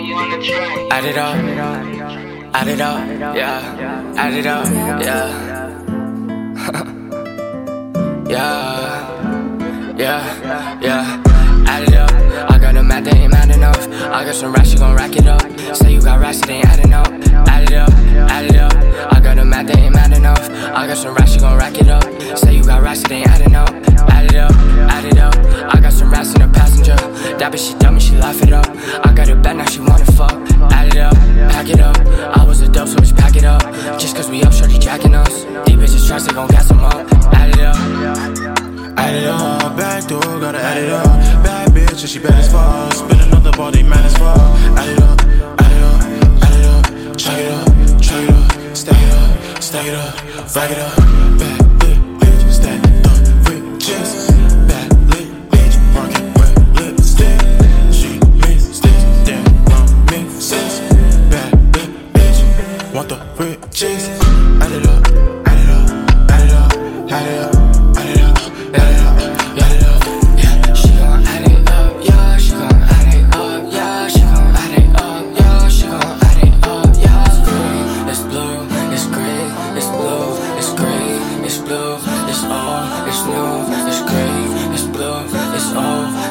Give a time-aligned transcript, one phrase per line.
[0.00, 1.36] Add it up,
[2.54, 4.14] add it up, yeah.
[4.16, 4.64] Add it up,
[5.04, 5.28] yeah.
[8.26, 11.22] yeah, yeah, yeah.
[11.66, 12.10] Add it up.
[12.50, 13.86] I got a math that ain't mad enough.
[14.10, 15.42] I got some racks, you gon' rack it up.
[15.76, 17.08] Say you got racks, it ain't adding up.
[17.46, 18.72] Add it up, add it up.
[19.12, 20.48] I got a math that ain't mad enough.
[20.74, 22.04] I got some racks, you gon' rack it up.
[22.38, 23.68] Say you got racks, it ain't adding up.
[23.68, 25.34] Add it up, add it up.
[25.74, 26.96] I got some racks in the passenger.
[27.36, 28.66] That bitch, she dumb me, she laugh it up.
[29.06, 29.80] I got it back, now she
[30.20, 30.36] fuck.
[30.72, 31.14] Add it up,
[31.52, 31.96] pack it up.
[32.36, 33.62] I was a dope, so bitch, pack it up.
[33.98, 35.44] Just cause we up, shorty jacking us.
[35.66, 37.06] These bitches trust, they gon' gas them up.
[37.32, 37.76] Add it up.
[38.98, 41.04] Add it up, back door, gotta add it up.
[41.44, 42.92] Bad bitch, and she bad as fuck.
[42.92, 44.38] Spin another body, man as fuck.
[44.80, 45.20] Add it up,
[45.64, 46.00] add it up,
[46.44, 47.16] add it up.
[47.16, 48.76] Chuck it up, chuck it up.
[48.76, 50.14] Stack it up, stack it up,
[50.56, 50.96] rack it up.
[51.40, 51.59] Bad
[62.94, 64.08] want the riches.
[64.60, 65.06] Add it up,
[65.46, 65.90] add it up,
[66.30, 66.72] add it up,
[67.12, 67.54] add it up.
[67.94, 68.14] Yeah.
[68.14, 68.34] Yeah.
[68.74, 68.90] Yeah.
[69.56, 69.70] Yeah.
[69.70, 70.00] Yeah.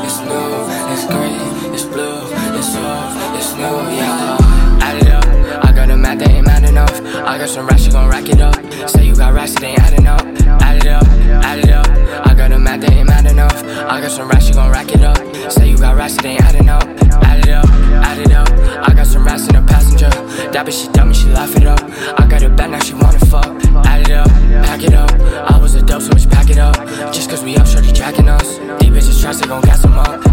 [0.01, 0.59] It's new,
[0.91, 2.19] it's green, it's blue,
[2.57, 4.38] it's all, it's new, it's
[7.29, 8.55] I got some racks, she gon' rack it up.
[8.89, 10.21] Say you got racks, it ain't adding up.
[10.63, 11.87] Add it up, add it up.
[12.25, 13.63] I got a mad, they ain't mad enough.
[13.63, 15.15] I got some racks, she gon' rack it up.
[15.51, 16.83] Say you got racks, it ain't adding up.
[17.23, 18.49] Add it up, add it up.
[18.49, 20.09] I got some racks in the passenger.
[20.09, 21.79] That bitch, she dumb, she laugh it up.
[22.19, 23.45] I got a bag, now she wanna fuck.
[23.85, 24.27] Add it up,
[24.65, 25.11] pack it up.
[25.51, 26.77] I was a dope, so bitch, pack it up.
[27.13, 28.57] Just cause we up, shorty jacking us.
[28.79, 30.28] These bitches trash, they gon' gas them up.